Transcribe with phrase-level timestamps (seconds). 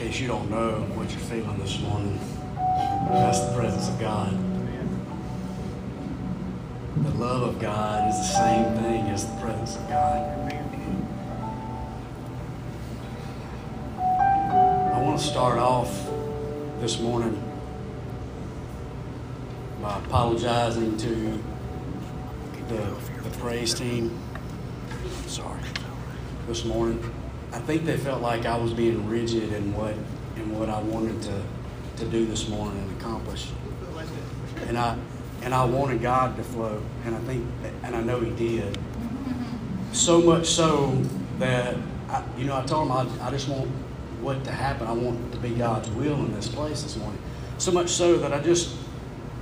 [0.00, 2.18] case you don't know what you're feeling this morning,
[3.10, 4.32] that's the presence of God.
[7.04, 10.52] The love of God is the same thing as the presence of God.
[14.94, 15.92] I want to start off
[16.80, 17.38] this morning
[19.82, 21.42] by apologizing to
[22.68, 24.18] the, the praise team.
[25.26, 25.60] Sorry.
[26.48, 27.19] This morning.
[27.52, 29.94] I think they felt like I was being rigid in what
[30.36, 31.42] in what I wanted to,
[31.96, 33.50] to do this morning and accomplish.
[34.68, 34.96] And I
[35.42, 37.46] and I wanted God to flow, and I think
[37.82, 38.78] and I know He did.
[39.92, 40.92] So much so
[41.38, 41.76] that
[42.08, 43.68] I, you know I told him I, I just want
[44.20, 44.86] what to happen.
[44.86, 47.20] I want to be God's will in this place this morning.
[47.58, 48.76] So much so that I just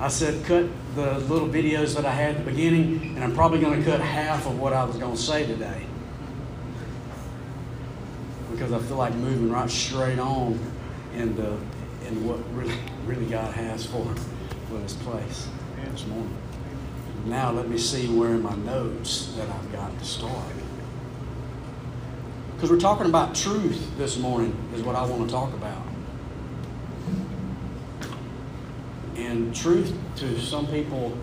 [0.01, 3.61] I said cut the little videos that I had at the beginning, and I'm probably
[3.61, 5.85] going to cut half of what I was going to say today
[8.59, 10.59] because I feel like moving right straight on
[11.15, 11.57] into
[12.09, 12.75] in what really
[13.07, 14.05] really God has for
[14.69, 15.49] for this place
[15.93, 16.37] this morning.
[17.27, 20.53] Now let me see where in my notes that I've got to start.
[22.55, 25.83] Because we're talking about truth this morning is what I want to talk about.
[29.15, 31.17] And truth to some people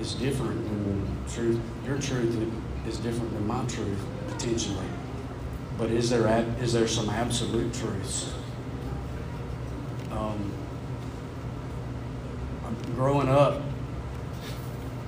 [0.00, 1.60] is different than truth.
[1.84, 2.50] Your truth
[2.86, 4.86] is different than my truth, potentially.
[5.78, 6.26] But is there
[6.60, 8.32] is there some absolute truths?
[10.10, 10.52] Um,
[12.96, 13.62] growing up,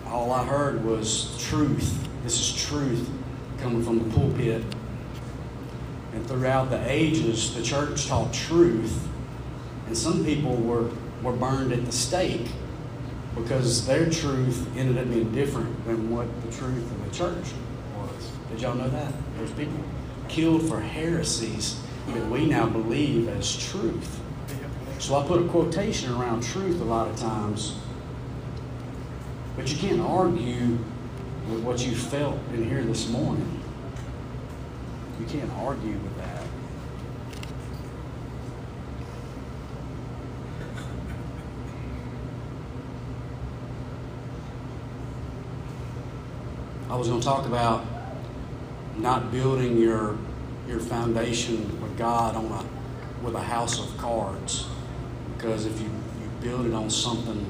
[0.06, 2.08] all I heard was truth.
[2.22, 3.10] This is truth
[3.58, 4.62] coming from the pulpit.
[6.12, 9.08] And throughout the ages, the church taught truth,
[9.86, 10.91] and some people were,
[11.22, 12.48] were burned at the stake
[13.36, 17.52] because their truth ended up being different than what the truth of the church
[17.96, 18.30] was.
[18.50, 19.12] Did y'all know that?
[19.36, 19.78] There's people
[20.30, 24.20] killed for heresies that we now believe as truth.
[24.98, 27.78] So I put a quotation around truth a lot of times.
[29.56, 30.78] But you can't argue
[31.50, 33.60] with what you felt in here this morning.
[35.19, 36.44] You can't argue with that.
[46.88, 47.84] I was going to talk about
[48.96, 50.18] not building your
[50.68, 52.64] your foundation with God on a
[53.24, 54.66] with a house of cards.
[55.36, 57.46] Because if you, you build it on something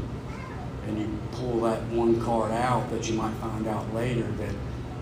[0.86, 4.54] and you pull that one card out that you might find out later that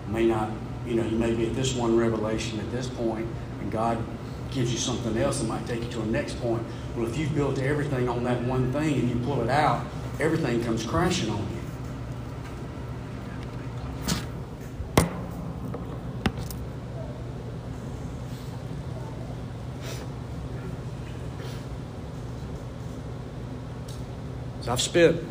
[0.09, 0.49] may not,
[0.85, 3.27] you know, you may be at this one revelation at this point
[3.61, 3.97] and God
[4.51, 6.63] gives you something else that might take you to a next point.
[6.95, 9.85] Well, if you've built everything on that one thing and you pull it out,
[10.19, 11.58] everything comes crashing on you.
[24.69, 25.21] I've spent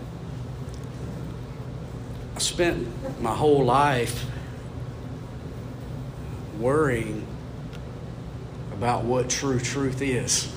[2.35, 4.25] I spent my whole life
[6.59, 7.27] worrying
[8.73, 10.53] about what true truth is.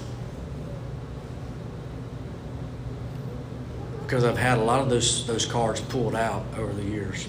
[4.03, 7.28] Because I've had a lot of those, those cards pulled out over the years.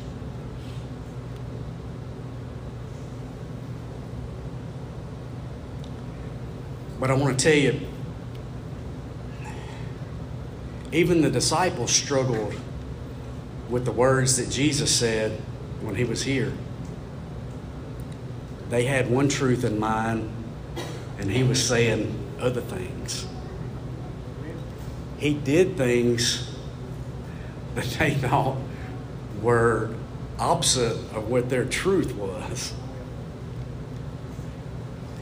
[7.01, 7.92] But I want to tell you,
[10.93, 12.55] even the disciples struggled
[13.71, 15.41] with the words that Jesus said
[15.81, 16.53] when he was here.
[18.69, 20.31] They had one truth in mind,
[21.19, 23.27] and he was saying other things.
[25.19, 26.51] He did things
[27.75, 28.59] that they thought
[29.41, 29.95] were
[30.39, 32.75] opposite of what their truth was.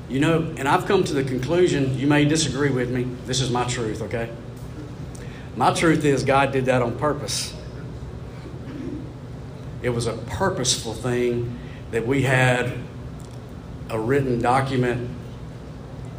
[0.09, 3.50] You know, and I've come to the conclusion, you may disagree with me, this is
[3.50, 4.30] my truth, okay?
[5.60, 7.54] My truth is, God did that on purpose.
[9.82, 11.59] It was a purposeful thing
[11.91, 12.72] that we had
[13.91, 15.10] a written document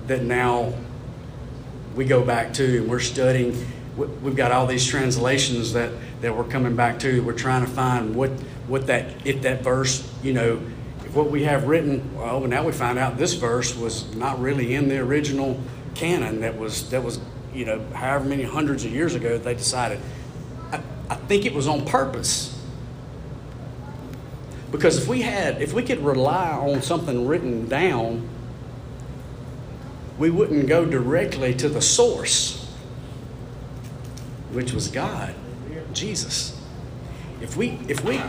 [0.05, 0.75] that now
[1.95, 3.65] we go back to and we're studying.
[3.97, 5.91] We've got all these translations that,
[6.21, 7.23] that we're coming back to.
[7.23, 8.29] We're trying to find what,
[8.67, 10.61] what that, if that verse, you know,
[11.03, 14.75] if what we have written, well, now we find out this verse was not really
[14.75, 15.59] in the original
[15.95, 17.19] canon that was, that was
[17.53, 19.99] you know, however many hundreds of years ago they decided.
[20.71, 22.57] I, I think it was on purpose.
[24.71, 28.27] Because if we had, if we could rely on something written down,
[30.17, 32.65] we wouldn't go directly to the source,
[34.51, 35.33] which was God,
[35.93, 36.57] Jesus.
[37.41, 38.21] If we, if we,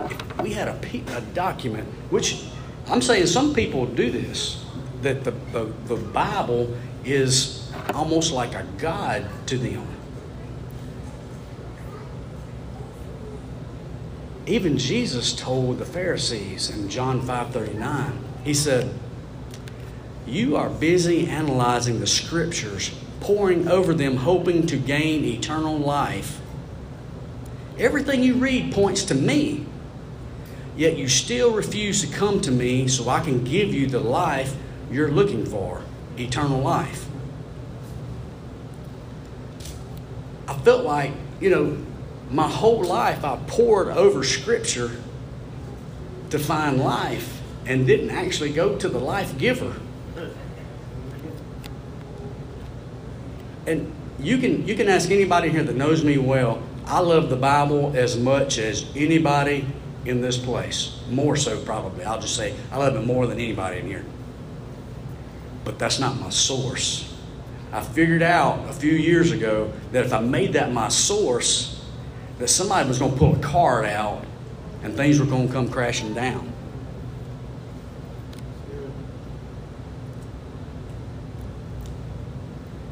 [0.00, 2.44] if we had a, a document, which
[2.88, 4.64] I'm saying some people do this,
[5.02, 7.57] that the, the, the Bible is
[7.98, 9.84] almost like a god to them.
[14.46, 18.12] Even Jesus told the Pharisees in John 5:39,
[18.44, 18.94] he said,
[20.26, 26.40] "You are busy analyzing the scriptures, poring over them hoping to gain eternal life.
[27.80, 29.66] Everything you read points to me,
[30.76, 34.54] yet you still refuse to come to me so I can give you the life
[34.90, 35.82] you're looking for,
[36.16, 37.07] eternal life."
[40.58, 41.78] Felt like, you know,
[42.30, 45.00] my whole life I poured over Scripture
[46.30, 49.74] to find life and didn't actually go to the life giver.
[53.66, 56.62] And you can you can ask anybody here that knows me well.
[56.86, 59.66] I love the Bible as much as anybody
[60.06, 60.98] in this place.
[61.10, 62.04] More so probably.
[62.04, 64.04] I'll just say I love it more than anybody in here.
[65.64, 67.07] But that's not my source.
[67.72, 71.84] I figured out a few years ago that if I made that my source,
[72.38, 74.24] that somebody was going to pull a card out
[74.82, 76.52] and things were going to come crashing down.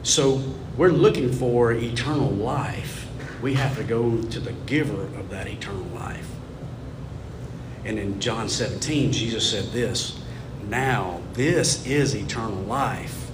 [0.02, 0.40] So
[0.76, 3.08] we're looking for eternal life.
[3.43, 6.31] We have to go to the giver of that eternal life.
[7.84, 10.19] And in John 17, Jesus said this
[10.69, 13.25] Now, this is eternal life,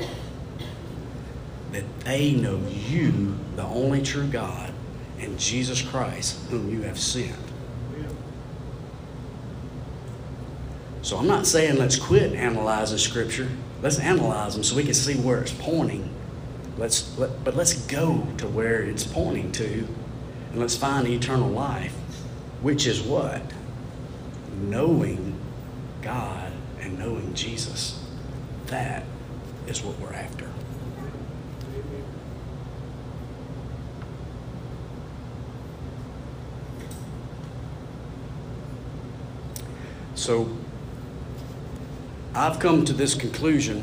[1.72, 4.72] that they know you, the only true God
[5.19, 7.34] and Jesus Christ, whom you have sent.
[11.02, 13.48] So I'm not saying let's quit analyzing Scripture.
[13.82, 16.08] Let's analyze them so we can see where it's pointing.
[16.78, 19.86] Let's, let, but let's go to where it's pointing to,
[20.52, 21.92] and let's find eternal life,
[22.60, 23.42] which is what?
[24.60, 25.38] Knowing
[26.02, 28.04] God and knowing Jesus.
[28.66, 29.04] That
[29.66, 30.51] is what we're after.
[40.22, 40.48] So
[42.32, 43.82] I've come to this conclusion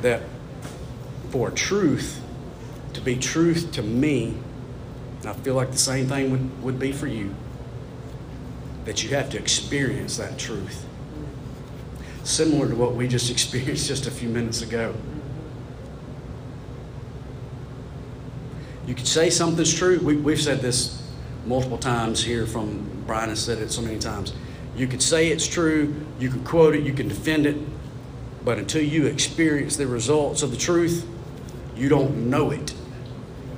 [0.00, 0.22] that
[1.28, 2.22] for truth
[2.94, 4.34] to be truth to me,
[5.20, 7.34] and I feel like the same thing would, would be for you,
[8.86, 10.86] that you have to experience that truth.
[12.22, 14.94] Similar to what we just experienced just a few minutes ago.
[18.86, 19.98] You could say something's true.
[19.98, 21.06] We, we've said this
[21.44, 24.32] multiple times here from Brian has said it so many times.
[24.76, 27.56] You could say it's true, you could quote it, you can defend it,
[28.44, 31.06] but until you experience the results of the truth,
[31.76, 32.74] you don't know it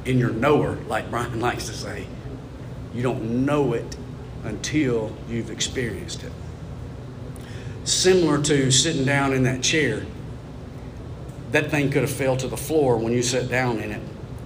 [0.05, 2.07] in your knower, like Brian likes to say.
[2.95, 3.97] You don't know it
[4.45, 6.33] until you've experienced it.
[7.85, 10.05] Similar to sitting down in that chair,
[11.53, 14.03] that thing could have fell to the floor when you sat down in it.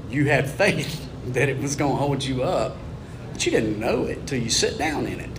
[0.09, 2.77] You had faith that it was going to hold you up,
[3.33, 5.31] but you didn't know it till you sit down in it.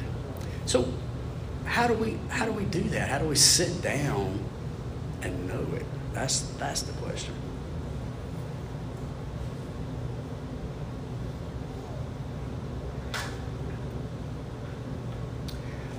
[0.66, 0.92] So
[1.66, 3.10] how do we how do we do that?
[3.10, 4.40] How do we sit down
[5.22, 5.86] and know it?
[6.14, 7.34] That's that's the question.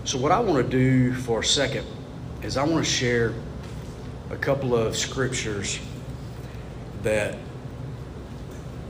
[0.04, 1.86] So what I want to do for a second
[2.42, 3.32] is I want to share
[4.30, 5.78] a couple of scriptures
[7.02, 7.38] that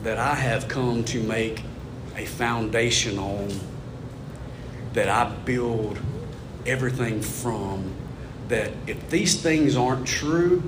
[0.02, 1.62] that I have come to make
[2.16, 3.50] a foundation on
[4.94, 5.98] that I build
[6.66, 7.92] everything from
[8.48, 10.62] that if these things aren't true,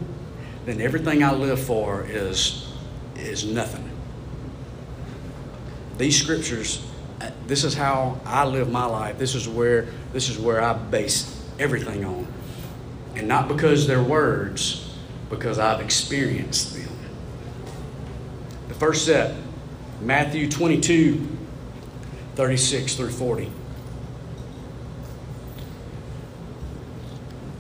[0.66, 2.72] then everything I live for is
[3.16, 3.88] is nothing.
[5.98, 6.84] These scriptures,
[7.20, 9.18] uh, this is how I live my life.
[9.18, 12.26] This is where this is where I base everything on.
[13.14, 14.96] And not because they're words,
[15.30, 16.88] because I've experienced them.
[18.68, 19.36] The first set,
[20.00, 21.28] Matthew 22,
[22.34, 23.50] 36 through 40.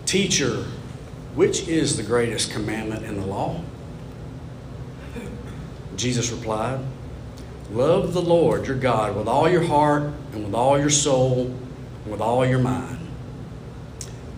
[0.06, 0.64] Teacher,
[1.34, 3.60] which is the greatest commandment in the law?
[5.96, 6.80] Jesus replied,
[7.70, 12.12] Love the Lord your God with all your heart and with all your soul and
[12.12, 12.98] with all your mind.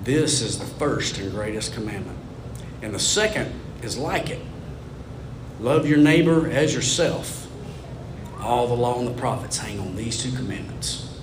[0.05, 2.19] This is the first and greatest commandment.
[2.81, 4.41] And the second is like it
[5.59, 7.49] love your neighbor as yourself.
[8.41, 11.16] All the law and the prophets hang on these two commandments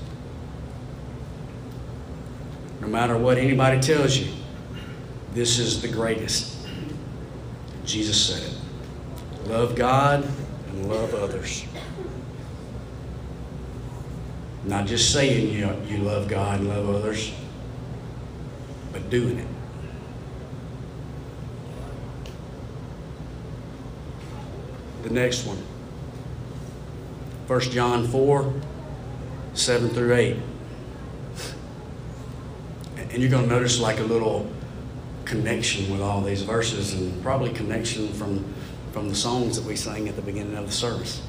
[2.84, 4.30] no matter what anybody tells you,
[5.34, 6.68] this is the greatest.
[7.86, 9.50] Jesus said it.
[9.50, 10.28] Love God
[10.68, 11.64] and love others.
[14.66, 17.32] Not just saying you, you love God and love others,
[18.92, 19.48] but doing it.
[25.04, 25.64] The next one
[27.48, 28.54] 1 John 4
[29.54, 30.38] 7 through 8.
[32.98, 34.52] And you're going to notice like a little
[35.26, 38.46] connection with all these verses and probably connection from,
[38.92, 41.22] from the songs that we sang at the beginning of the service.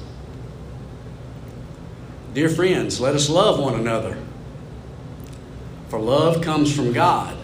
[2.33, 4.17] Dear friends, let us love one another.
[5.89, 7.37] For love comes from God.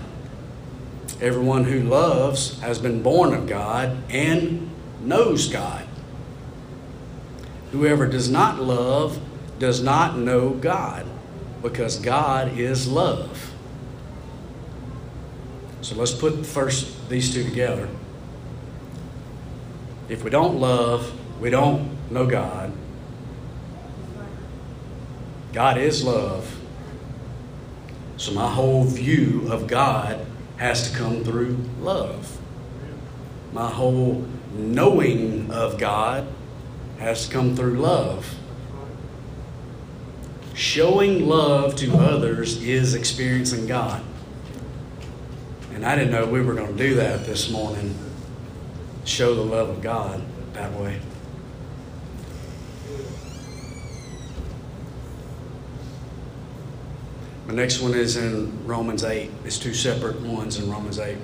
[1.22, 4.70] Everyone who loves has been born of God and
[5.02, 5.88] knows God.
[7.72, 9.22] Whoever does not love
[9.60, 11.06] does not know God,
[11.62, 13.54] because God is love.
[15.82, 17.90] So let's put first these two together.
[20.10, 21.12] If we don't love,
[21.42, 22.72] we don't know God.
[25.54, 26.60] God is love.
[28.18, 30.26] So my whole view of God
[30.58, 32.38] has to come through love.
[33.52, 36.28] My whole knowing of God
[37.00, 38.36] has to come through love.
[40.54, 44.04] Showing love to others is experiencing God.
[45.74, 47.98] And I didn't know we were going to do that this morning.
[49.06, 50.22] Show the love of God
[50.54, 51.00] that way.
[57.48, 59.30] The next one is in Romans 8.
[59.44, 61.18] It's two separate ones in Romans 8.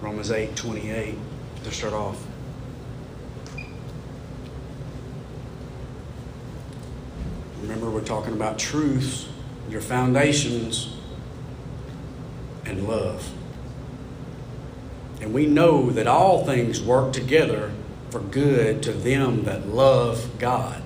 [0.00, 1.16] Romans 8 28
[1.64, 2.24] to start off.
[7.60, 9.28] Remember, we're talking about truth,
[9.68, 10.96] your foundations,
[12.72, 13.30] and love.
[15.20, 17.70] And we know that all things work together
[18.10, 20.82] for good to them that love God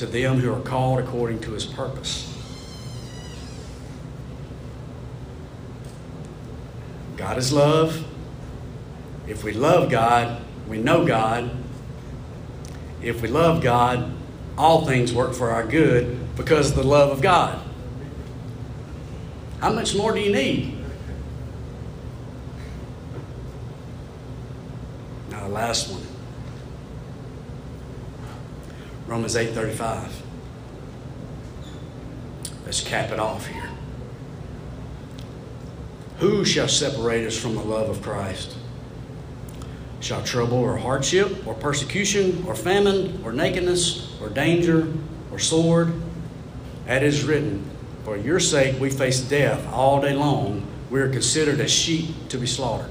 [0.00, 2.26] to them who are called according to his purpose.
[7.18, 8.06] God is love.
[9.28, 11.50] If we love God, we know God.
[13.02, 14.10] If we love God,
[14.56, 17.59] all things work for our good because of the love of God.
[19.60, 20.78] How much more do you need?
[25.30, 26.02] Now, the last one.
[29.06, 30.22] Romans 8:35.
[32.64, 33.68] Let's cap it off here.
[36.20, 38.56] Who shall separate us from the love of Christ?
[40.00, 44.88] Shall trouble or hardship or persecution or famine or nakedness or danger
[45.30, 45.92] or sword?
[46.86, 47.68] That is written,
[48.04, 50.66] For your sake we face death all day long.
[50.90, 52.90] We are considered as sheep to be slaughtered.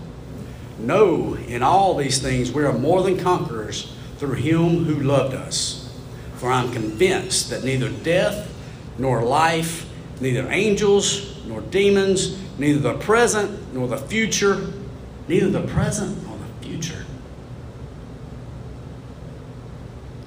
[0.78, 5.94] No, in all these things we are more than conquerors through him who loved us.
[6.36, 8.54] For I'm convinced that neither death
[8.98, 9.89] nor life,
[10.22, 14.72] neither angels nor demons, neither the present nor the future,
[15.28, 17.06] neither the present nor the future,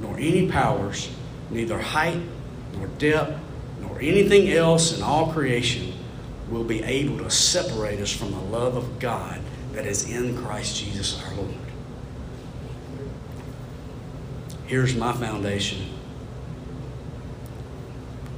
[0.00, 1.10] nor any powers,
[1.50, 2.20] neither height
[2.74, 3.38] nor depth,
[4.02, 5.92] anything else in all creation
[6.50, 9.40] will be able to separate us from the love of God
[9.72, 11.54] that is in Christ Jesus our Lord.
[14.66, 15.88] Here's my foundation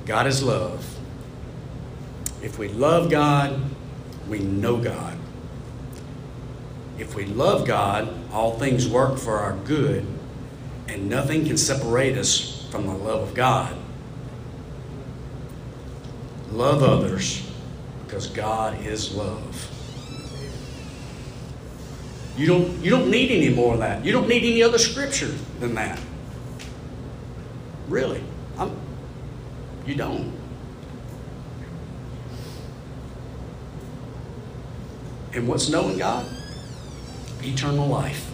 [0.06, 0.98] God is love.
[2.42, 3.58] If we love God,
[4.28, 5.16] we know God.
[6.98, 10.06] If we love God, all things work for our good,
[10.88, 13.76] and nothing can separate us from the love of God.
[16.54, 17.44] Love others
[18.06, 19.70] because God is love.
[22.36, 24.04] You don't, you don't need any more of that.
[24.04, 26.00] You don't need any other scripture than that.
[27.88, 28.22] Really.
[28.56, 28.76] I'm,
[29.84, 30.32] you don't.
[35.32, 36.24] And what's knowing God?
[37.42, 38.30] Eternal life.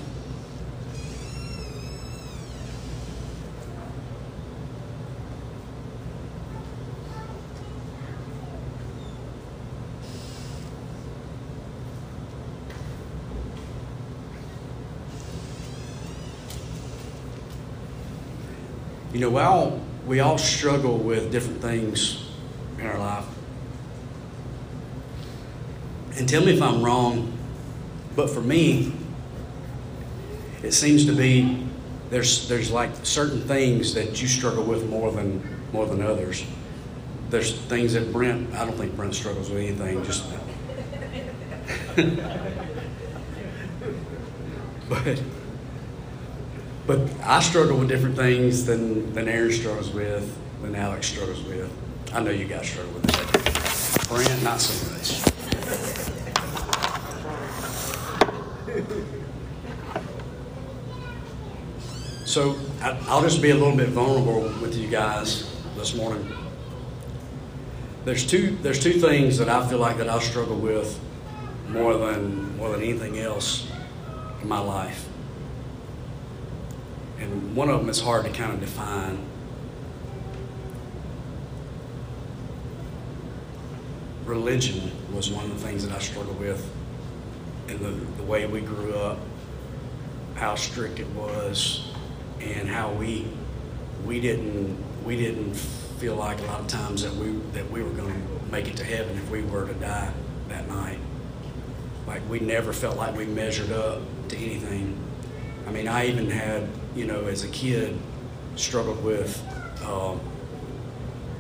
[19.21, 22.27] You know, well, we all struggle with different things
[22.79, 23.27] in our life.
[26.17, 27.31] And tell me if I'm wrong,
[28.17, 28.95] but for me,
[30.62, 31.67] it seems to be
[32.09, 36.43] there's there's like certain things that you struggle with more than more than others.
[37.29, 40.25] There's things that Brent I don't think Brent struggles with anything, just
[44.89, 45.23] but
[46.90, 51.70] but I struggle with different things than, than Aaron struggles with, than Alex struggles with.
[52.12, 54.09] I know you guys struggle with it.
[54.09, 55.23] Brent, not so much.
[62.26, 66.28] So I- I'll just be a little bit vulnerable with you guys this morning.
[68.04, 70.99] There's two, there's two things that I feel like that I struggle with
[71.68, 73.70] more than, more than anything else
[74.42, 75.06] in my life.
[77.21, 79.19] And one of them is hard to kind of define.
[84.25, 86.69] Religion was one of the things that I struggled with
[87.69, 89.19] in the, the way we grew up,
[90.35, 91.93] how strict it was,
[92.41, 93.27] and how we
[94.05, 97.91] we didn't we didn't feel like a lot of times that we that we were
[97.91, 100.11] going to make it to heaven if we were to die
[100.49, 100.99] that night.
[102.07, 104.99] Like we never felt like we measured up to anything.
[105.67, 107.99] I mean, I even had you know as a kid
[108.56, 109.42] struggled with
[109.82, 110.16] uh,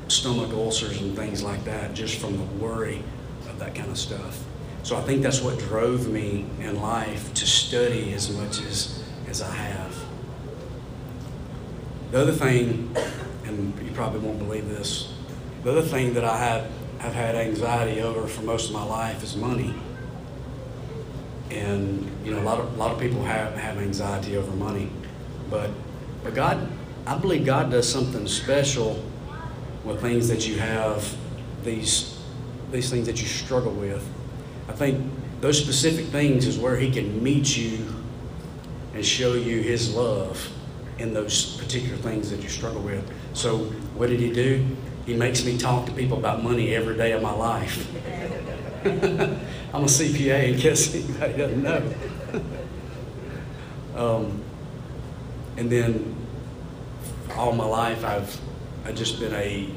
[0.08, 3.02] stomach ulcers and things like that just from the worry
[3.48, 4.42] of that kind of stuff.
[4.82, 9.42] So I think that's what drove me in life to study as much as as
[9.42, 9.96] I have.
[12.10, 12.94] The other thing,
[13.44, 15.12] and you probably won't believe this,
[15.62, 19.22] the other thing that I have, have had anxiety over for most of my life
[19.22, 19.74] is money.
[21.50, 24.90] And you know, a lot of a lot of people have, have anxiety over money,
[25.50, 25.70] but
[26.22, 26.68] but God,
[27.06, 29.02] I believe God does something special
[29.84, 31.16] with things that you have
[31.64, 32.18] these
[32.70, 34.06] these things that you struggle with.
[34.68, 37.86] I think those specific things is where He can meet you
[38.94, 40.52] and show you His love
[40.98, 43.04] in those particular things that you struggle with.
[43.32, 43.58] So,
[43.96, 44.64] what did He do?
[45.06, 47.88] He makes me talk to people about money every day of my life.
[48.84, 51.94] I'm a CPA, in case anybody doesn't know.
[53.96, 54.42] um,
[55.60, 56.16] and then
[57.36, 58.40] all my life, I've
[58.86, 59.68] I just been a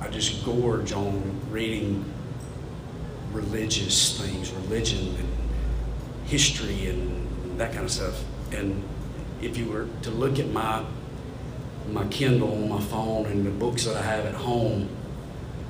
[0.00, 2.04] I just gorge on reading
[3.30, 5.28] religious things, religion and
[6.26, 8.24] history and that kind of stuff.
[8.50, 8.82] And
[9.40, 10.84] if you were to look at my
[11.92, 14.88] my Kindle on my phone and the books that I have at home,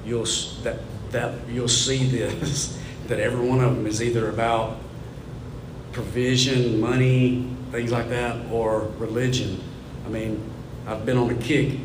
[0.06, 0.26] you'll
[0.62, 0.78] that
[1.10, 4.78] that you'll see this that every one of them is either about
[5.92, 9.62] provision, money, things like that, or religion.
[10.04, 10.50] I mean,
[10.86, 11.80] I've been on a kick.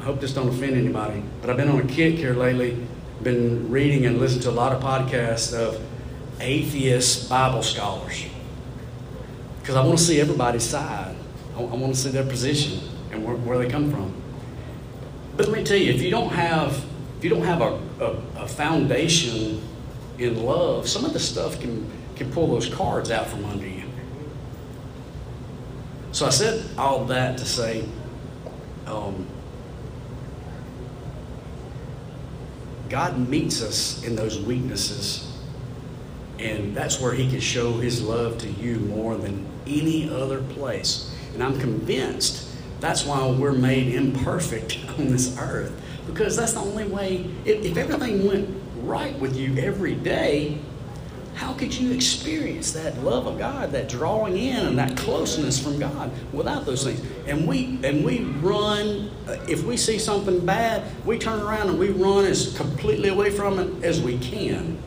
[0.00, 2.86] I hope this don't offend anybody, but I've been on a kick here lately.
[3.22, 5.80] Been reading and listening to a lot of podcasts of
[6.40, 8.26] atheist Bible scholars
[9.60, 11.16] because I want to see everybody's side.
[11.56, 14.12] I, want to see their position and where, where, they come from.
[15.36, 16.84] But let me tell you, if you don't have
[17.16, 19.62] if you don't have a, a, a foundation
[20.18, 23.73] in love, some of the stuff can can pull those cards out from under you.
[26.14, 27.84] So I said all that to say,
[28.86, 29.26] um,
[32.88, 35.36] God meets us in those weaknesses,
[36.38, 41.12] and that's where He can show His love to you more than any other place.
[41.32, 42.48] And I'm convinced
[42.78, 45.72] that's why we're made imperfect on this earth,
[46.06, 47.28] because that's the only way.
[47.44, 48.48] If, if everything went
[48.84, 50.60] right with you every day,
[51.34, 55.78] how could you experience that love of God, that drawing in and that closeness from
[55.78, 57.02] God without those things?
[57.26, 61.78] And we and we run uh, if we see something bad, we turn around and
[61.78, 64.78] we run as completely away from it as we can.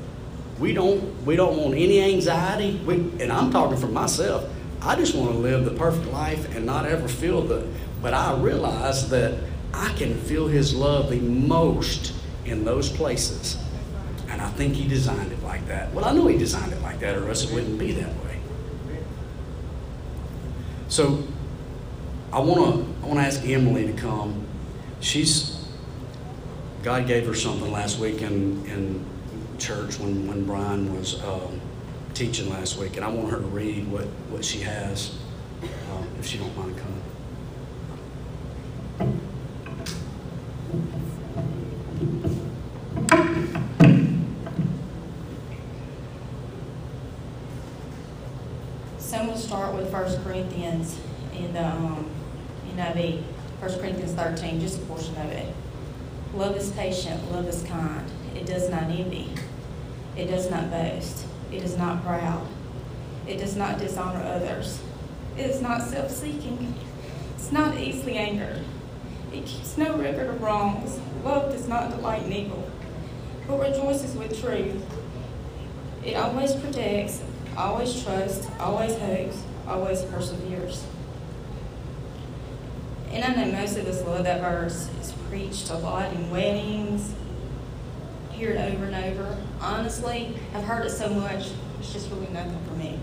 [0.59, 2.81] We don't we don't want any anxiety.
[2.85, 4.49] We, and I'm talking for myself.
[4.81, 7.67] I just want to live the perfect life and not ever feel the
[8.01, 9.39] but I realize that
[9.73, 12.13] I can feel his love the most
[12.45, 13.57] in those places.
[14.29, 15.93] And I think he designed it like that.
[15.93, 18.39] Well, I know he designed it like that, or else it wouldn't be that way.
[20.89, 21.23] So
[22.31, 24.45] I want to I want to ask Emily to come.
[24.99, 25.65] She's
[26.83, 29.05] God gave her something last week in in
[29.57, 31.59] church when when Brian was um,
[32.13, 35.17] teaching last week, and I want her to read what what she has,
[35.63, 36.97] uh, if she don't mind coming.
[48.97, 50.99] So I'm going to start with 1 Corinthians
[51.33, 52.09] in the um,
[52.75, 53.21] NIV,
[53.59, 55.53] 1 Corinthians 13, just a portion of it.
[56.33, 58.03] Love is patient, love is kind.
[58.35, 59.29] It does not envy.
[60.15, 61.27] It does not boast.
[61.51, 62.47] It is not proud.
[63.27, 64.81] It does not dishonor others.
[65.37, 66.73] It is not self seeking.
[67.35, 68.63] It's not easily angered.
[69.31, 70.99] It keeps no record of wrongs.
[71.23, 72.67] Love does not delight in evil,
[73.47, 74.83] but rejoices with truth.
[76.03, 77.21] It always protects,
[77.55, 80.87] always trusts, always hopes, always perseveres.
[83.11, 84.89] And I know most of us love that verse.
[84.99, 87.13] It's preached a lot in weddings,
[88.31, 89.37] hear it over and over.
[89.59, 92.99] Honestly, I've heard it so much, it's just really nothing for me.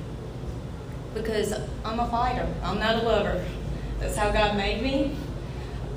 [1.14, 3.44] Because I'm a fighter, I'm not a lover.
[4.00, 5.16] That's how God made me.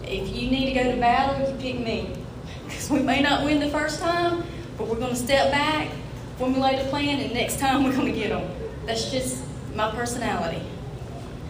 [0.03, 2.13] If you need to go to battle, you pick me.
[2.67, 4.43] Because we may not win the first time,
[4.77, 5.89] but we're going to step back,
[6.37, 8.49] formulate a plan, and next time we're going to get them.
[8.85, 9.41] That's just
[9.73, 10.61] my personality.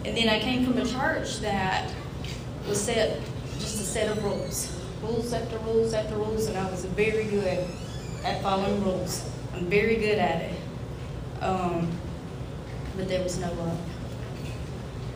[0.05, 1.91] And then I came from a church that
[2.67, 3.19] was set
[3.59, 4.73] just a set of rules.
[5.01, 7.65] Rules after rules after rules, and I was very good
[8.23, 9.29] at following rules.
[9.53, 10.59] I'm very good at it.
[11.41, 11.91] Um,
[12.95, 13.79] but there was no love.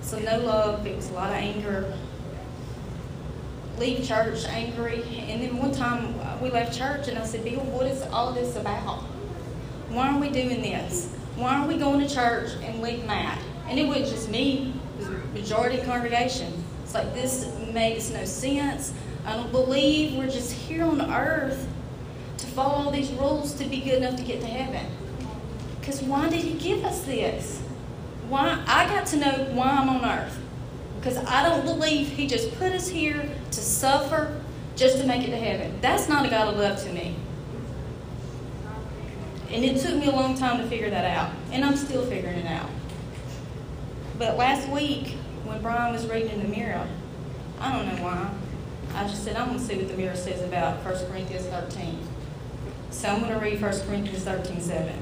[0.01, 1.97] So no love, it was a lot of anger.
[3.79, 5.03] Leave church angry.
[5.29, 8.55] And then one time we left church and I said, Bill, what is all this
[8.55, 8.99] about?
[9.89, 11.13] Why are we doing this?
[11.35, 13.39] Why are we going to church and leave mad?
[13.67, 16.60] And it wasn't just me, was the majority of the congregation.
[16.91, 18.91] It's like this makes no sense.
[19.25, 21.65] I don't believe we're just here on earth
[22.39, 24.91] to follow all these rules to be good enough to get to heaven.
[25.79, 27.61] Because why did he give us this?
[28.27, 30.37] Why I got to know why I'm on earth.
[30.99, 34.41] Because I don't believe he just put us here to suffer
[34.75, 35.77] just to make it to heaven.
[35.79, 37.15] That's not a God of love to me.
[39.49, 41.31] And it took me a long time to figure that out.
[41.53, 42.69] And I'm still figuring it out.
[44.17, 45.15] But last week,
[45.51, 46.87] when Brian was reading in the mirror,
[47.59, 48.29] I don't know why.
[48.95, 51.99] I just said, I'm going to see what the mirror says about 1 Corinthians 13.
[52.89, 54.93] So I'm going to read 1 Corinthians 13 7.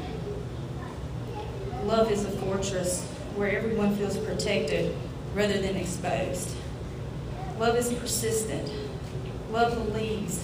[1.83, 4.95] Love is a fortress where everyone feels protected
[5.35, 6.55] rather than exposed.
[7.59, 8.71] Love is persistent.
[9.51, 10.43] Love believes.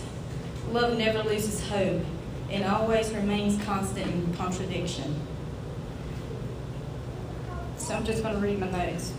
[0.71, 2.03] Love never loses hope
[2.51, 5.15] and always remains constant in contradiction.
[7.77, 9.11] So I'm just going to read my notes.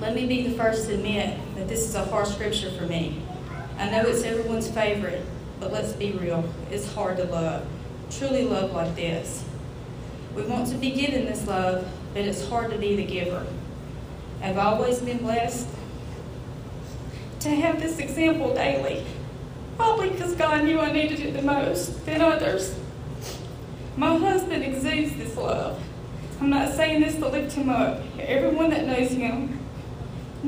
[0.00, 3.20] Let me be the first to admit that this is a hard scripture for me.
[3.78, 5.24] I know it's everyone's favorite,
[5.58, 6.48] but let's be real.
[6.70, 7.66] It's hard to love.
[8.08, 9.44] Truly love like this.
[10.36, 13.44] We want to be given this love, but it's hard to be the giver.
[14.40, 15.68] I've always been blessed
[17.40, 19.04] to have this example daily,
[19.76, 22.76] probably because God knew I needed it the most than others.
[23.96, 25.82] My husband exudes this love.
[26.40, 28.00] I'm not saying this to lift him up.
[28.20, 29.57] Everyone that knows him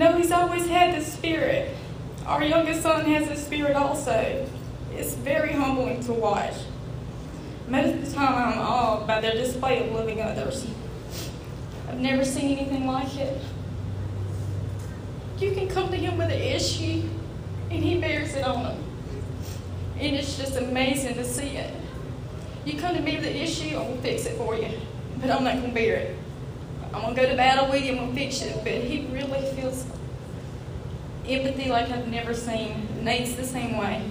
[0.00, 1.76] know he's always had the spirit.
[2.24, 4.46] Our youngest son has the spirit also.
[4.94, 6.54] It's very humbling to watch.
[7.68, 10.66] Most of the time, I'm awed by their display of loving others.
[11.86, 13.42] I've never seen anything like it.
[15.38, 17.02] You can come to him with an issue,
[17.70, 18.84] and he bears it on him.
[19.98, 21.74] And it's just amazing to see it.
[22.64, 24.70] You come to me with an issue, going to fix it for you.
[25.20, 26.16] But I'm not going to bear it.
[26.92, 28.57] I'm to go to battle with you, I'm to fix it.
[28.64, 29.85] But he really feels
[31.26, 33.05] empathy like I've never seen.
[33.05, 34.03] Nate's the same way.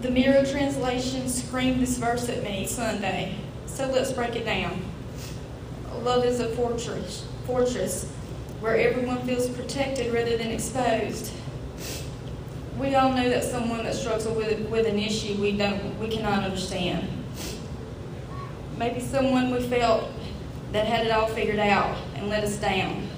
[0.00, 3.36] The Mirror translation screamed this verse at me Sunday.
[3.66, 4.82] So let's break it down.
[6.02, 8.10] Love is a fortress, fortress
[8.60, 11.32] where everyone feels protected rather than exposed.
[12.78, 16.44] We all know that someone that struggles with, with an issue we don't we cannot
[16.44, 17.23] understand.
[18.76, 20.10] Maybe someone we felt
[20.72, 23.08] that had it all figured out and let us down.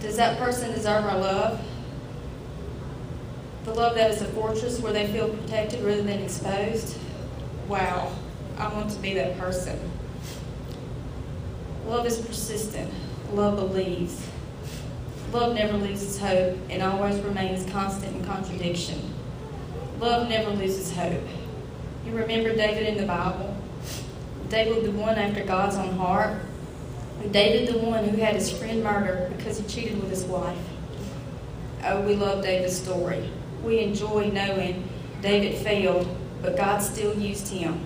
[0.00, 1.60] Does that person deserve our love?
[3.64, 6.98] The love that is a fortress where they feel protected rather than exposed.
[7.68, 8.12] Wow,
[8.56, 9.78] I want to be that person.
[11.86, 12.92] Love is persistent.
[13.32, 14.26] Love believes.
[15.32, 19.14] Love never loses hope and always remains constant in contradiction.
[20.00, 21.22] Love never loses hope.
[22.06, 23.54] You remember David in the Bible?
[24.48, 26.40] David, the one after God's own heart.
[27.30, 30.58] David, the one who had his friend murdered because he cheated with his wife.
[31.84, 33.30] Oh, we love David's story
[33.62, 34.88] we enjoy knowing
[35.20, 36.08] David failed,
[36.42, 37.80] but God still used him.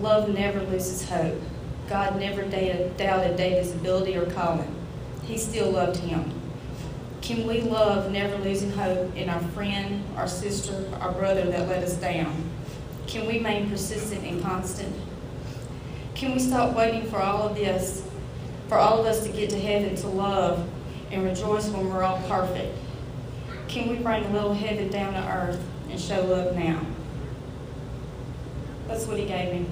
[0.00, 1.40] Love never loses hope.
[1.88, 4.74] God never doubted David's ability or calling.
[5.24, 6.32] He still loved him.
[7.22, 11.82] Can we love never losing hope in our friend, our sister, our brother that let
[11.82, 12.50] us down?
[13.06, 14.94] Can we remain persistent and constant?
[16.16, 18.02] Can we stop waiting for all of this,
[18.68, 20.66] for all of us to get to heaven to love
[21.10, 22.74] and rejoice when we're all perfect?
[23.68, 26.80] Can we bring a little heaven down to earth and show love now?
[28.88, 29.66] That's what he gave me.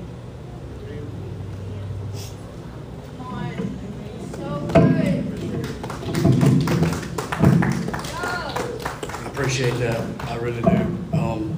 [4.32, 5.24] So good.
[9.14, 10.06] I appreciate that.
[10.28, 11.16] I really do.
[11.16, 11.54] Um,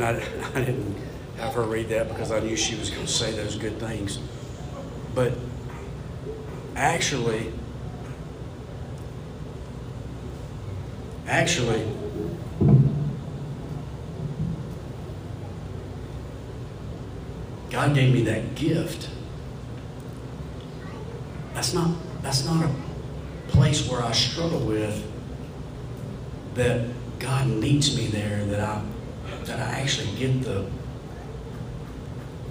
[0.00, 0.22] and I,
[0.54, 0.96] I didn't
[1.36, 4.18] have her read that because I knew she was going to say those good things.
[5.14, 5.32] But
[6.76, 7.52] actually,
[11.30, 11.86] Actually,
[17.70, 19.08] God gave me that gift.
[21.54, 21.90] That's not
[22.22, 22.70] that's not a
[23.46, 25.06] place where I struggle with
[26.54, 26.88] that
[27.20, 28.82] God meets me there, that I
[29.44, 30.66] that I actually get the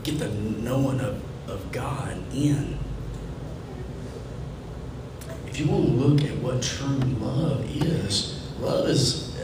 [0.03, 2.77] get the knowing of, of God in.
[5.47, 9.35] If you want to look at what true love is, love is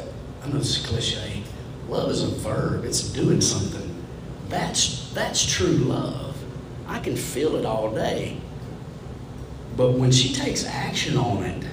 [0.44, 1.44] I know it's cliche.
[1.90, 4.04] Love is a verb, it's doing something.
[4.50, 6.36] That's that's true love.
[6.88, 8.38] I can feel it all day.
[9.76, 11.66] But when she takes action on it,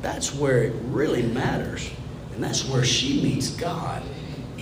[0.00, 1.90] that's where it really matters.
[2.32, 4.02] And that's where she meets God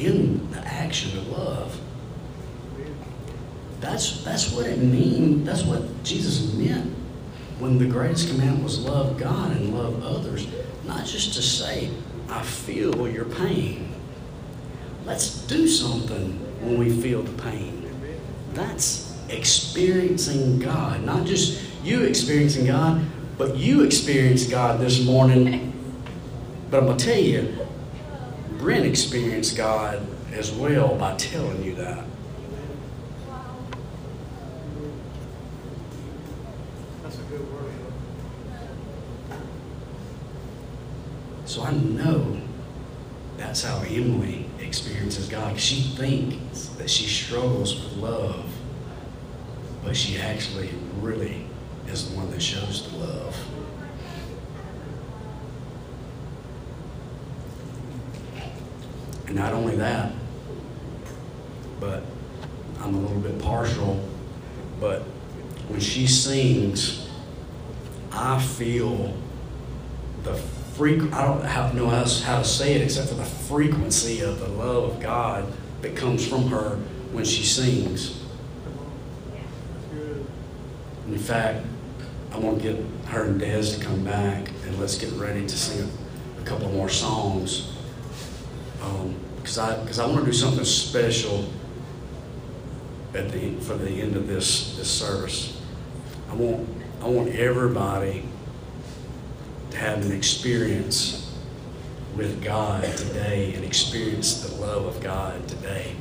[0.05, 1.81] in the action of love.
[3.81, 5.45] That's, that's what it means.
[5.45, 6.95] That's what Jesus meant
[7.59, 10.47] when the greatest commandment was love God and love others.
[10.85, 11.91] Not just to say,
[12.29, 13.93] I feel your pain.
[15.05, 17.91] Let's do something when we feel the pain.
[18.55, 23.05] That's experiencing God, not just you experiencing God,
[23.39, 25.73] but you experienced God this morning.
[26.71, 27.59] But I'm going to tell you,
[28.63, 32.05] Brent experienced God as well by telling you that.
[37.03, 37.73] That's a good word.
[41.45, 42.41] So I know
[43.37, 45.59] that's how Emily experiences God.
[45.59, 48.49] She thinks that she struggles with love,
[49.83, 50.71] but she actually
[51.01, 51.47] really
[51.89, 53.37] is the one that shows the love.
[59.33, 60.13] And not only that,
[61.81, 62.03] but
[62.81, 63.99] I'm a little bit partial,
[64.79, 65.05] but
[65.69, 67.09] when she sings,
[68.13, 69.17] I feel
[70.23, 70.39] the
[70.77, 74.39] freq I don't have, know how, how to say it except for the frequency of
[74.39, 76.77] the love of God that comes from her
[77.13, 78.23] when she sings.
[81.09, 81.65] In fact,
[82.33, 85.57] I want to get her and Des to come back and let's get ready to
[85.57, 87.73] sing a, a couple more songs.
[89.37, 91.49] Because I, cause I want to do something special
[93.15, 95.61] at the, for the end of this, this service.
[96.31, 96.69] I want,
[97.01, 98.25] I want everybody
[99.71, 101.35] to have an experience
[102.17, 105.97] with God today and experience the love of God today.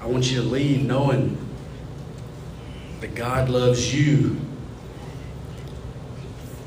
[0.00, 1.41] I want you to leave knowing
[3.02, 4.40] that God loves you.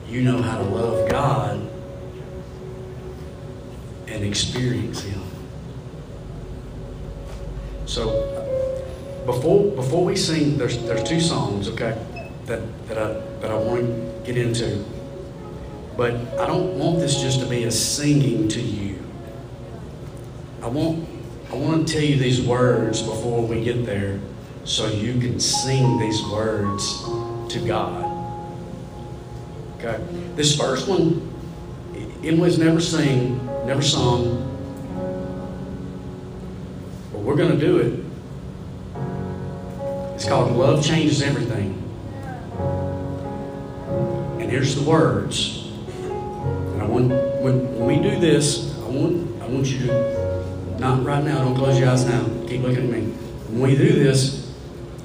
[0.09, 1.65] You know how to love God
[4.07, 5.21] and experience Him.
[7.85, 8.33] So
[9.25, 11.97] before before we sing, there's there's two songs, okay,
[12.47, 14.83] that that I that I want to get into.
[15.95, 19.01] But I don't want this just to be a singing to you.
[20.61, 21.07] I want
[21.49, 24.19] I want to tell you these words before we get there
[24.65, 27.03] so you can sing these words
[27.53, 28.03] to God.
[29.77, 30.03] Okay?
[30.35, 31.31] This first one,
[32.23, 34.41] Emily's never sing, never sung,
[37.11, 37.99] but we're going to do it.
[40.15, 41.81] It's called Love Changes Everything.
[44.39, 45.67] And here's the words.
[45.99, 50.15] And I want when, when we do this, I want I want you to
[50.79, 52.25] not right now, don't close your eyes now.
[52.47, 53.01] Keep looking at me.
[53.49, 54.44] When we do this,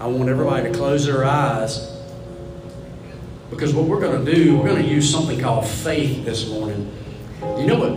[0.00, 1.94] I want everybody to close their eyes
[3.50, 6.90] because what we're going to do, we're going to use something called faith this morning.
[7.58, 7.92] You know what?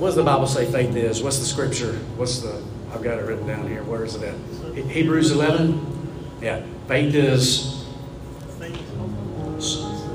[0.00, 1.22] What does the Bible say faith is?
[1.22, 1.92] What's the scripture?
[2.16, 2.62] What's the,
[2.94, 3.82] I've got it written down here.
[3.82, 4.74] Where is it at?
[4.86, 6.38] Hebrews 11?
[6.40, 6.64] Yeah.
[6.88, 7.84] Faith is,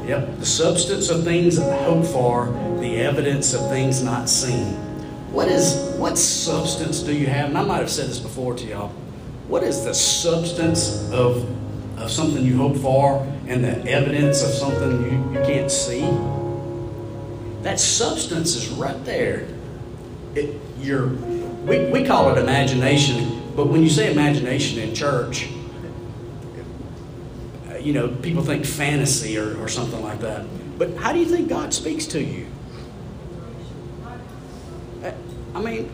[0.07, 2.47] yep, the substance of things hoped for,
[2.79, 4.73] the evidence of things not seen.
[5.31, 7.49] What is, what substance do you have?
[7.49, 8.91] And I might have said this before to y'all.
[9.47, 11.47] What is the substance of,
[11.99, 16.01] of something you hope for and the evidence of something you, you can't see?
[17.61, 19.47] That substance is right there.
[20.33, 20.59] It,
[21.65, 25.49] we, we call it imagination, but when you say imagination in church,
[27.69, 30.45] uh, you know, people think fantasy or, or something like that.
[30.77, 32.47] But how do you think God speaks to you?
[35.03, 35.11] Uh,
[35.55, 35.89] I mean,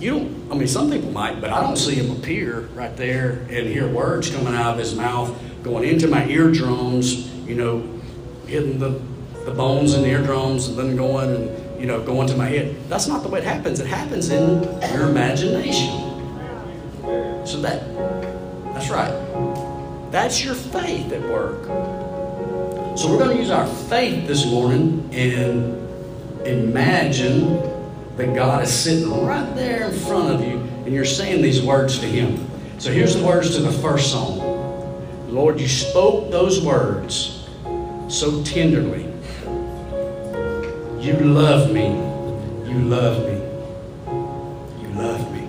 [0.00, 3.46] you don't, I mean, some people might, but I don't see him appear right there
[3.50, 7.80] and hear words coming out of his mouth going into my eardrums, you know,
[8.46, 9.00] hitting the,
[9.44, 12.76] the bones in the eardrums and then going and, you know, going to my head.
[12.88, 13.78] That's not the way it happens.
[13.78, 16.08] It happens in your imagination.
[17.46, 17.86] So that,
[18.72, 20.10] that's right.
[20.10, 21.64] That's your faith at work.
[22.96, 25.76] So we're going to use our faith this morning and
[26.46, 27.69] imagine
[28.20, 31.98] that God is sitting right there in front of you and you're saying these words
[32.00, 32.46] to Him.
[32.78, 34.38] So here's the words to the first song
[35.26, 37.48] Lord, you spoke those words
[38.08, 39.04] so tenderly.
[41.00, 41.86] You love me.
[42.68, 43.38] You love me.
[44.82, 45.48] You love me.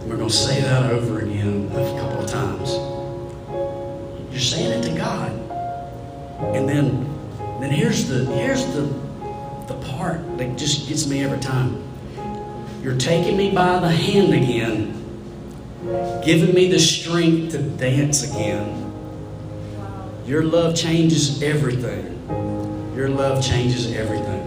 [0.00, 2.72] And we're going to say that over again a couple of times.
[4.32, 5.30] You're saying it to God.
[6.56, 7.04] And then
[7.60, 9.07] then here's the here's the
[9.68, 11.84] the part that just gets me every time.
[12.82, 14.94] You're taking me by the hand again,
[16.24, 18.86] giving me the strength to dance again.
[20.24, 22.14] Your love changes everything.
[22.96, 24.44] Your love changes everything.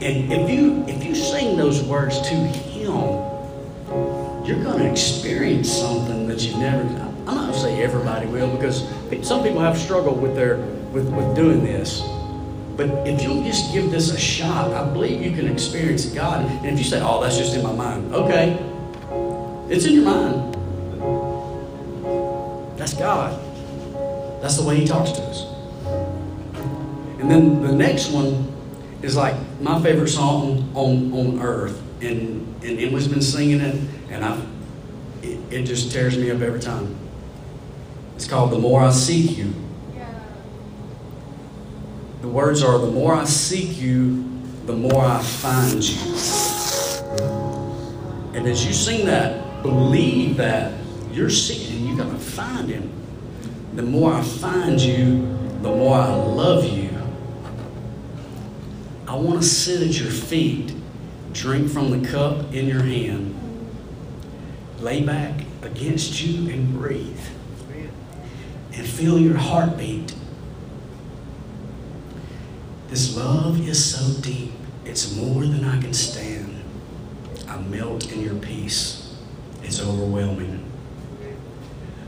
[0.00, 2.90] And if you if you sing those words to him,
[4.46, 6.82] you're going to experience something that you've never.
[6.82, 8.82] I'm not going to say everybody will because
[9.26, 10.58] some people have struggled with their
[10.92, 12.02] with, with doing this.
[12.76, 16.44] But if you'll just give this a shot, I believe you can experience God.
[16.44, 18.58] And if you say, "Oh, that's just in my mind," okay,
[19.70, 20.54] it's in your mind.
[22.76, 23.40] That's God.
[24.42, 25.46] That's the way He talks to us.
[27.18, 28.52] And then the next one
[29.02, 34.22] is like my favorite song on on earth, and and Emily's been singing it, and
[34.22, 34.38] I,
[35.22, 36.94] it, it just tears me up every time.
[38.16, 39.54] It's called "The More I Seek You."
[42.26, 44.24] The words are, "The more I seek you,
[44.66, 45.96] the more I find you."
[48.34, 50.72] And as you sing that, believe that
[51.14, 52.90] you're seeking, you're gonna find Him.
[53.76, 55.22] The more I find you,
[55.62, 56.88] the more I love you.
[59.06, 60.72] I want to sit at your feet,
[61.32, 63.36] drink from the cup in your hand,
[64.80, 67.24] lay back against you and breathe,
[68.76, 70.12] and feel your heartbeat.
[72.88, 74.52] This love is so deep,
[74.84, 76.62] it's more than I can stand.
[77.48, 79.16] I melt in your peace,
[79.62, 80.62] it's overwhelming.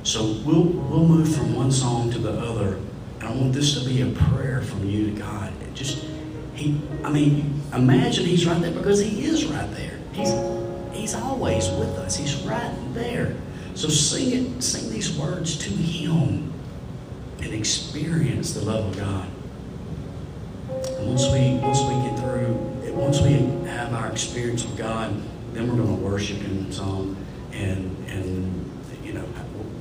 [0.05, 2.79] So we'll, we'll move from one song to the other.
[3.19, 5.53] And I want this to be a prayer from you to God.
[5.63, 6.05] It just,
[6.55, 9.99] he, I mean, imagine he's right there because he is right there.
[10.13, 10.33] He's,
[10.93, 12.17] he's always with us.
[12.17, 13.37] He's right there.
[13.75, 16.53] So sing it, sing these words to him
[17.41, 19.29] and experience the love of God.
[21.01, 22.55] Once we, once we get through,
[22.93, 23.33] once we
[23.69, 25.15] have our experience with God,
[25.53, 27.17] then we're going to worship Him some
[27.53, 28.71] and and
[29.03, 29.23] you know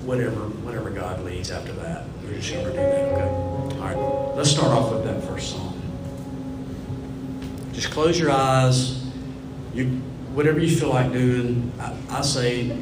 [0.06, 2.06] whatever whatever God leads after that.
[2.24, 3.12] We're just going to do that.
[3.14, 3.78] Okay.
[3.78, 4.36] All right.
[4.36, 5.74] Let's start off with that first song.
[7.74, 9.04] Just close your eyes.
[9.74, 9.86] You
[10.34, 11.72] whatever you feel like doing.
[11.80, 12.78] I, I say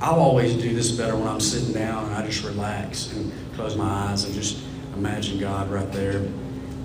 [0.00, 3.76] I'll always do this better when I'm sitting down and I just relax and close
[3.76, 4.62] my eyes and just
[4.94, 6.22] imagine God right there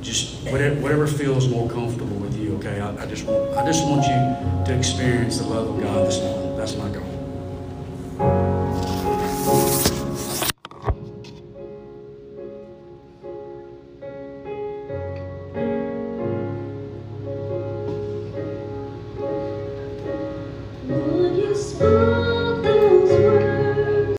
[0.05, 2.55] just whatever, whatever feels more comfortable with you.
[2.57, 6.07] Okay, I, I just want I just want you to experience the love of God
[6.07, 6.57] this morning.
[6.57, 7.04] That's my goal.